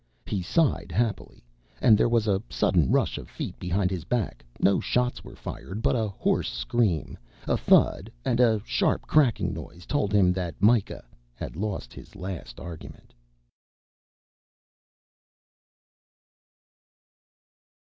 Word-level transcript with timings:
He 0.25 0.41
sighed 0.41 0.91
happily 0.91 1.45
and 1.79 1.95
there 1.95 2.09
was 2.09 2.27
a 2.27 2.41
sudden 2.49 2.89
rush 2.91 3.19
of 3.19 3.29
feet 3.29 3.59
behind 3.59 3.91
his 3.91 4.03
back. 4.03 4.43
No 4.59 4.79
shots 4.79 5.23
were 5.23 5.35
fired 5.35 5.83
but 5.83 5.95
a 5.95 6.07
hoarse 6.07 6.49
scream, 6.51 7.19
a 7.47 7.55
thud 7.55 8.11
and 8.25 8.39
a 8.39 8.63
sharp 8.65 9.03
cracking 9.03 9.53
noise 9.53 9.85
told 9.85 10.11
him 10.11 10.33
that 10.33 10.59
Mikah 10.59 11.05
had 11.35 11.55
lost 11.55 11.93
his 11.93 12.15
last 12.15 12.59
argument. 12.59 13.13